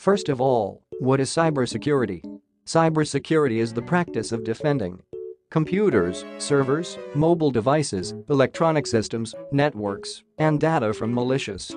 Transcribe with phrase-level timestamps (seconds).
[0.00, 2.22] First of all, what is cybersecurity?
[2.64, 5.02] Cybersecurity is the practice of defending
[5.50, 11.70] computers, servers, mobile devices, electronic systems, networks, and data from malicious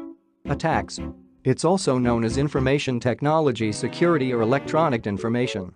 [0.46, 1.02] attacks.
[1.44, 5.74] It's also known as information technology security or electronic information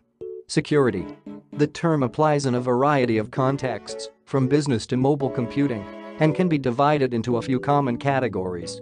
[0.47, 1.05] security.
[1.51, 5.85] The term applies in a variety of contexts, from business to mobile computing,
[6.21, 8.79] and can be divided into a few common categories.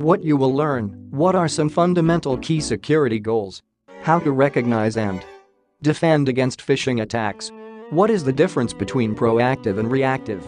[0.00, 3.62] What you will learn, what are some fundamental key security goals,
[4.00, 5.22] how to recognize and
[5.82, 7.52] defend against phishing attacks,
[7.90, 10.42] what is the difference between proactive and reactive?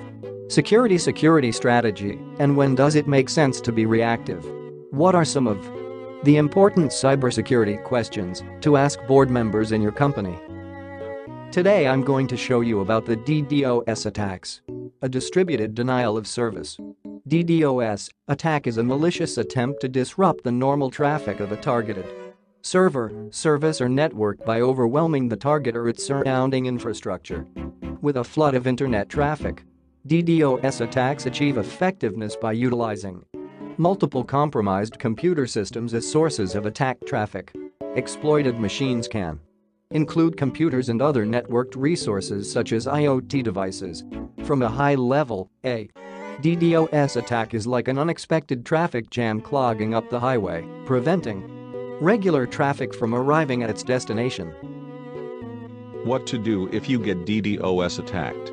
[0.48, 4.42] Security security strategy, and when does it make sense to be reactive?
[4.91, 5.62] What are some of
[6.25, 10.39] the important cybersecurity questions to ask board members in your company?
[11.50, 14.62] Today I'm going to show you about the DDoS attacks.
[15.05, 16.79] A distributed denial of service.
[17.29, 22.06] DDoS attack is a malicious attempt to disrupt the normal traffic of a targeted
[22.62, 27.45] server, service or network by overwhelming the target or its surrounding infrastructure.
[28.00, 29.64] With a flood of internet traffic,
[30.06, 33.25] DDoS attacks achieve effectiveness by utilizing
[33.78, 37.53] multiple compromised computer systems as sources of attack traffic.
[37.97, 39.41] Exploited machines can
[39.93, 44.05] include computers and other networked resources such as IoT devices.
[44.45, 45.89] From a high level, a
[46.41, 51.48] DDoS attack is like an unexpected traffic jam clogging up the highway, preventing
[52.01, 54.48] regular traffic from arriving at its destination.
[56.05, 58.53] What to do if you get DDoS attacked?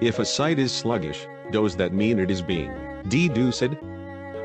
[0.00, 2.70] If a site is sluggish, does that mean it is being
[3.04, 3.76] DDoSed?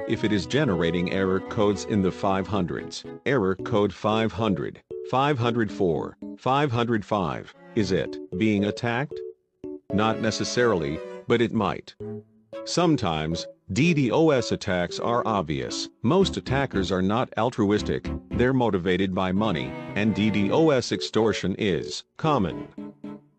[0.08, 7.92] If it is generating error codes in the 500s, error code 500, 504, 505, is
[7.92, 9.20] it being attacked?
[9.92, 11.96] Not necessarily, but it might.
[12.66, 15.90] Sometimes, DDoS attacks are obvious.
[16.04, 22.68] Most attackers are not altruistic, they're motivated by money, and DDoS extortion is common.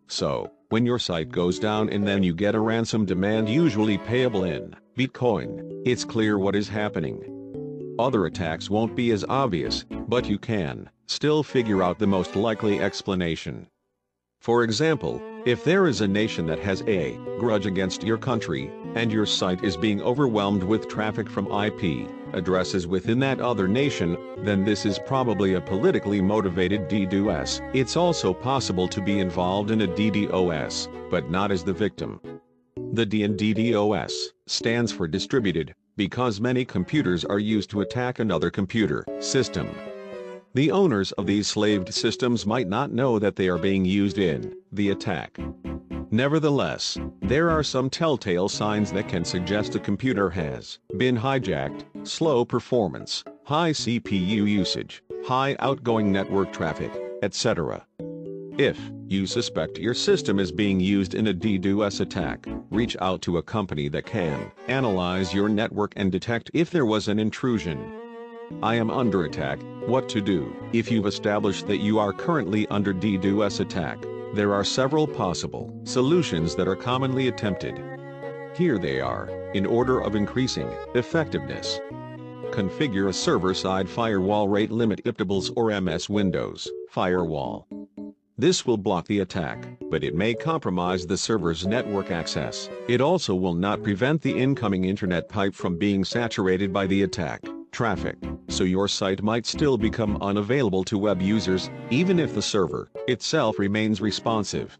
[0.07, 4.43] So, when your site goes down and then you get a ransom demand usually payable
[4.43, 7.21] in Bitcoin, it's clear what is happening.
[7.99, 12.79] Other attacks won't be as obvious, but you can still figure out the most likely
[12.79, 13.67] explanation.
[14.41, 19.11] For example, if there is a nation that has a grudge against your country, and
[19.11, 24.65] your site is being overwhelmed with traffic from IP addresses within that other nation, then
[24.65, 27.61] this is probably a politically motivated DDoS.
[27.75, 32.19] It's also possible to be involved in a DDoS, but not as the victim.
[32.97, 34.11] The D in DDoS
[34.47, 39.69] stands for distributed, because many computers are used to attack another computer system.
[40.55, 44.51] The owners of these slaved systems might not know that they are being used in
[44.71, 45.37] the attack.
[46.09, 52.43] Nevertheless, there are some telltale signs that can suggest a computer has been hijacked, slow
[52.43, 56.91] performance, high CPU usage, high outgoing network traffic,
[57.21, 57.85] etc.
[58.57, 63.37] If you suspect your system is being used in a DDoS attack, reach out to
[63.37, 67.79] a company that can analyze your network and detect if there was an intrusion.
[68.63, 70.55] I am under attack, what to do?
[70.73, 73.99] If you've established that you are currently under DDoS attack,
[74.33, 77.79] there are several possible solutions that are commonly attempted.
[78.55, 81.79] Here they are, in order of increasing effectiveness.
[82.49, 87.67] Configure a server-side firewall rate limit IPtables or MS Windows firewall.
[88.39, 92.69] This will block the attack, but it may compromise the server's network access.
[92.87, 97.41] It also will not prevent the incoming internet pipe from being saturated by the attack
[97.71, 98.15] traffic,
[98.47, 103.57] so your site might still become unavailable to web users, even if the server itself
[103.57, 104.77] remains responsive.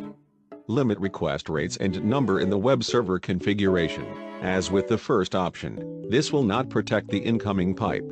[0.68, 4.06] Limit request rates and number in the web server configuration.
[4.42, 8.06] As with the first option, this will not protect the incoming pipe.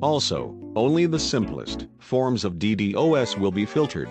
[0.00, 4.08] Also, only the simplest forms of DDoS will be filtered.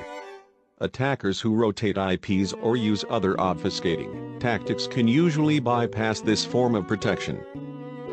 [0.84, 6.90] Attackers who rotate IPs or use other obfuscating tactics can usually bypass this form of
[6.90, 7.42] protection.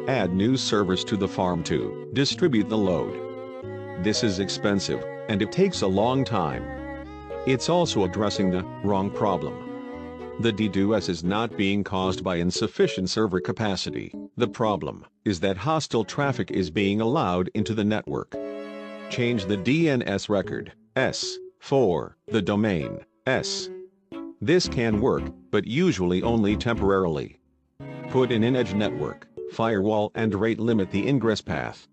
[0.07, 4.05] Add new servers to the farm to distribute the load.
[4.05, 6.63] This is expensive, and it takes a long time.
[7.45, 10.39] It's also addressing the wrong problem.
[10.39, 14.15] The DDoS is not being caused by insufficient server capacity.
[14.37, 18.31] The problem is that hostile traffic is being allowed into the network.
[19.11, 23.71] Change the DNS record S for the domain S.
[24.41, 27.39] This can work, but usually only temporarily.
[28.09, 31.89] Put in an edge network firewall and rate limit the ingress path.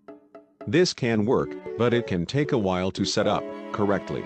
[0.66, 4.24] This can work, but it can take a while to set up correctly.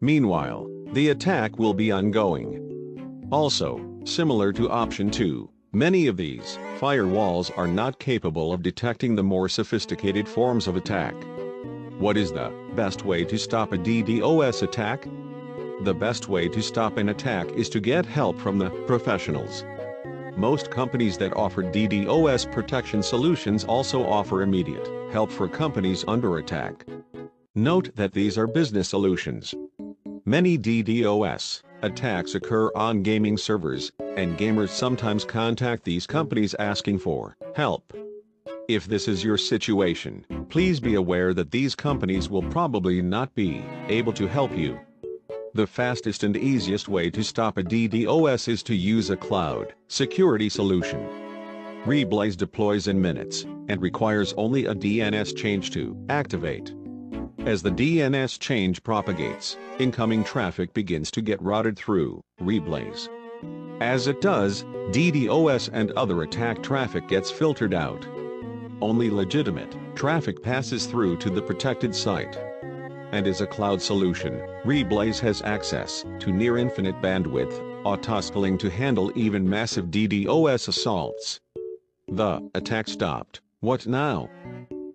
[0.00, 3.26] Meanwhile, the attack will be ongoing.
[3.30, 9.22] Also, similar to option 2, many of these firewalls are not capable of detecting the
[9.22, 11.14] more sophisticated forms of attack.
[11.98, 15.08] What is the best way to stop a DDoS attack?
[15.80, 19.64] The best way to stop an attack is to get help from the professionals.
[20.36, 26.86] Most companies that offer DDoS protection solutions also offer immediate help for companies under attack.
[27.56, 29.52] Note that these are business solutions.
[30.24, 37.36] Many DDoS attacks occur on gaming servers, and gamers sometimes contact these companies asking for
[37.56, 37.92] help.
[38.68, 43.64] If this is your situation, please be aware that these companies will probably not be
[43.88, 44.78] able to help you.
[45.54, 50.50] The fastest and easiest way to stop a DDoS is to use a cloud security
[50.50, 51.00] solution.
[51.86, 56.74] Reblaze deploys in minutes and requires only a DNS change to activate.
[57.46, 63.08] As the DNS change propagates, incoming traffic begins to get routed through Reblaze.
[63.80, 68.06] As it does, DDoS and other attack traffic gets filtered out
[68.80, 72.38] only legitimate traffic passes through to the protected site.
[73.12, 79.10] And as a cloud solution, Reblaze has access to near infinite bandwidth, autoscaling to handle
[79.16, 81.40] even massive DDoS assaults.
[82.08, 83.40] The attack stopped.
[83.60, 84.28] What now?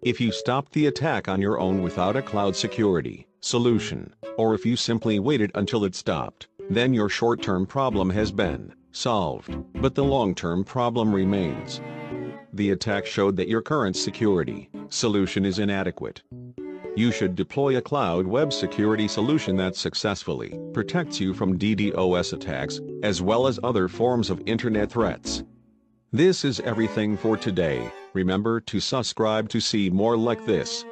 [0.04, 4.66] If you stopped the attack on your own without a cloud security solution, or if
[4.66, 10.04] you simply waited until it stopped, then your short-term problem has been solved, but the
[10.04, 11.82] long-term problem remains
[12.54, 16.22] the attack showed that your current security solution is inadequate.
[16.96, 22.80] You should deploy a cloud web security solution that successfully protects you from DDoS attacks,
[23.02, 25.44] as well as other forms of internet threats.
[26.12, 27.92] This is everything for today.
[28.14, 30.86] Remember to subscribe to see more like this.